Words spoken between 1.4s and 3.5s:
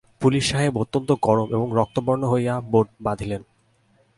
এবং রক্তবর্ণ হইয়া বোট বাঁধিলেন।